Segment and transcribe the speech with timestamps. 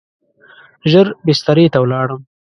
[0.91, 2.21] ژر بسترې ته ولاړم.